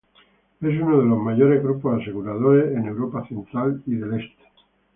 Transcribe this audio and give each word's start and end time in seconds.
Es 0.61 0.81
uno 0.81 0.99
los 1.03 1.19
mayores 1.19 1.61
grupos 1.61 2.01
aseguradores 2.01 2.75
en 2.75 2.87
Europa 2.87 3.23
Central 3.27 3.83
y 3.85 3.97
del 3.97 4.15
Este. 4.19 4.43